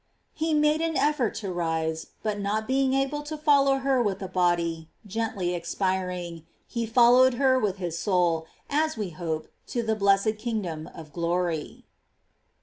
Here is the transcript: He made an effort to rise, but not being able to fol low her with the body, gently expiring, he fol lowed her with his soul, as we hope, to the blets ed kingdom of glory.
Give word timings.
He 0.33 0.55
made 0.55 0.81
an 0.81 0.97
effort 0.97 1.35
to 1.35 1.53
rise, 1.53 2.07
but 2.23 2.39
not 2.39 2.65
being 2.67 2.95
able 2.95 3.21
to 3.21 3.37
fol 3.37 3.65
low 3.65 3.77
her 3.77 4.01
with 4.01 4.17
the 4.17 4.27
body, 4.27 4.89
gently 5.05 5.53
expiring, 5.53 6.43
he 6.67 6.87
fol 6.87 7.13
lowed 7.13 7.35
her 7.35 7.59
with 7.59 7.77
his 7.77 7.99
soul, 7.99 8.47
as 8.67 8.97
we 8.97 9.11
hope, 9.11 9.47
to 9.67 9.83
the 9.83 9.95
blets 9.95 10.25
ed 10.25 10.39
kingdom 10.39 10.89
of 10.95 11.13
glory. 11.13 11.85